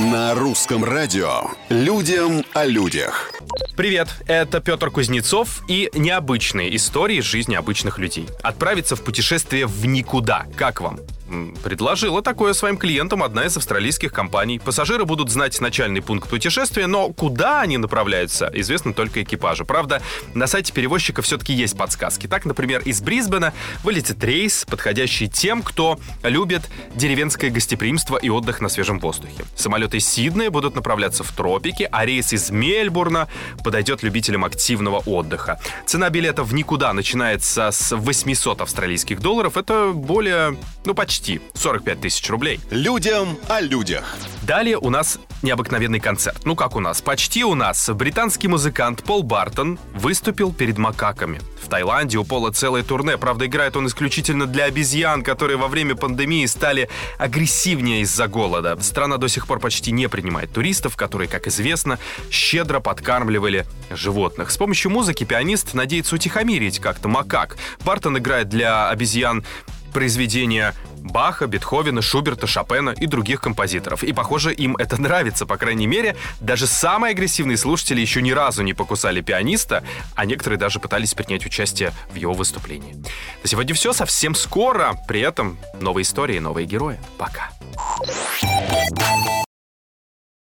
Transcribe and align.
На 0.00 0.32
русском 0.36 0.84
радио 0.84 1.40
«Людям 1.68 2.44
о 2.54 2.66
людях». 2.66 3.32
Привет, 3.76 4.08
это 4.28 4.60
Петр 4.60 4.92
Кузнецов 4.92 5.64
и 5.66 5.90
необычные 5.92 6.76
истории 6.76 7.16
из 7.16 7.24
жизни 7.24 7.56
обычных 7.56 7.98
людей. 7.98 8.28
Отправиться 8.40 8.94
в 8.94 9.02
путешествие 9.02 9.66
в 9.66 9.86
никуда. 9.86 10.46
Как 10.56 10.80
вам? 10.80 11.00
Предложила 11.62 12.22
такое 12.22 12.52
своим 12.52 12.76
клиентам 12.76 13.22
одна 13.22 13.44
из 13.44 13.56
австралийских 13.56 14.12
компаний. 14.12 14.58
Пассажиры 14.58 15.04
будут 15.04 15.30
знать 15.30 15.60
начальный 15.60 16.00
пункт 16.00 16.28
путешествия, 16.28 16.86
но 16.86 17.12
куда 17.12 17.60
они 17.60 17.76
направляются, 17.76 18.50
известно 18.54 18.92
только 18.94 19.22
экипажу. 19.22 19.64
Правда, 19.64 20.00
на 20.34 20.46
сайте 20.46 20.72
перевозчика 20.72 21.22
все-таки 21.22 21.52
есть 21.52 21.76
подсказки. 21.76 22.26
Так, 22.26 22.44
например, 22.44 22.80
из 22.84 23.00
Брисбена 23.02 23.52
вылетит 23.84 24.22
рейс, 24.24 24.64
подходящий 24.64 25.28
тем, 25.28 25.62
кто 25.62 25.98
любит 26.22 26.62
деревенское 26.94 27.50
гостеприимство 27.50 28.16
и 28.16 28.30
отдых 28.30 28.60
на 28.60 28.68
свежем 28.68 28.98
воздухе. 28.98 29.44
Самолеты 29.54 29.98
из 29.98 30.08
Сиднея 30.08 30.50
будут 30.50 30.74
направляться 30.74 31.24
в 31.24 31.32
тропики, 31.32 31.88
а 31.90 32.06
рейс 32.06 32.32
из 32.32 32.50
Мельбурна 32.50 33.28
подойдет 33.62 34.02
любителям 34.02 34.44
активного 34.44 34.98
отдыха. 35.04 35.60
Цена 35.86 36.08
билета 36.08 36.42
в 36.42 36.54
никуда 36.54 36.92
начинается 36.92 37.70
с 37.70 37.94
800 37.94 38.62
австралийских 38.62 39.20
долларов. 39.20 39.56
Это 39.56 39.92
более, 39.92 40.56
ну, 40.84 40.94
почти 40.94 41.17
почти 41.18 41.40
45 41.54 42.00
тысяч 42.00 42.30
рублей. 42.30 42.60
Людям 42.70 43.36
о 43.48 43.60
людях. 43.60 44.16
Далее 44.42 44.78
у 44.78 44.88
нас 44.88 45.18
необыкновенный 45.42 45.98
концерт. 45.98 46.38
Ну 46.44 46.54
как 46.54 46.76
у 46.76 46.80
нас? 46.80 47.02
Почти 47.02 47.44
у 47.44 47.54
нас. 47.54 47.90
Британский 47.90 48.46
музыкант 48.46 49.02
Пол 49.02 49.24
Бартон 49.24 49.78
выступил 49.94 50.52
перед 50.52 50.78
макаками. 50.78 51.40
В 51.62 51.68
Таиланде 51.68 52.18
у 52.18 52.24
Пола 52.24 52.52
целое 52.52 52.82
турне. 52.82 53.18
Правда, 53.18 53.46
играет 53.46 53.76
он 53.76 53.88
исключительно 53.88 54.46
для 54.46 54.64
обезьян, 54.64 55.22
которые 55.22 55.56
во 55.56 55.68
время 55.68 55.96
пандемии 55.96 56.46
стали 56.46 56.88
агрессивнее 57.18 58.02
из-за 58.02 58.28
голода. 58.28 58.78
Страна 58.80 59.16
до 59.16 59.28
сих 59.28 59.46
пор 59.46 59.58
почти 59.58 59.90
не 59.90 60.08
принимает 60.08 60.52
туристов, 60.52 60.96
которые, 60.96 61.28
как 61.28 61.46
известно, 61.48 61.98
щедро 62.30 62.80
подкармливали 62.80 63.66
животных. 63.90 64.50
С 64.50 64.56
помощью 64.56 64.92
музыки 64.92 65.24
пианист 65.24 65.74
надеется 65.74 66.14
утихомирить 66.14 66.78
как-то 66.78 67.08
макак. 67.08 67.56
Бартон 67.84 68.18
играет 68.18 68.48
для 68.48 68.88
обезьян 68.88 69.44
произведения 69.98 70.76
Баха, 70.98 71.48
Бетховена, 71.48 72.02
Шуберта, 72.02 72.46
Шопена 72.46 72.90
и 72.90 73.06
других 73.06 73.40
композиторов. 73.40 74.04
И, 74.04 74.12
похоже, 74.12 74.54
им 74.54 74.76
это 74.76 75.00
нравится, 75.00 75.44
по 75.44 75.56
крайней 75.56 75.88
мере. 75.88 76.14
Даже 76.38 76.68
самые 76.68 77.10
агрессивные 77.10 77.56
слушатели 77.56 78.00
еще 78.00 78.22
ни 78.22 78.30
разу 78.30 78.62
не 78.62 78.74
покусали 78.74 79.20
пианиста, 79.22 79.82
а 80.14 80.24
некоторые 80.24 80.56
даже 80.56 80.78
пытались 80.78 81.14
принять 81.14 81.44
участие 81.44 81.92
в 82.12 82.14
его 82.14 82.32
выступлении. 82.32 82.94
На 83.42 83.48
сегодня 83.48 83.74
все, 83.74 83.92
совсем 83.92 84.36
скоро. 84.36 84.96
При 85.08 85.20
этом 85.20 85.58
новые 85.80 86.04
истории, 86.04 86.38
новые 86.38 86.64
герои. 86.64 87.00
Пока. 87.18 87.50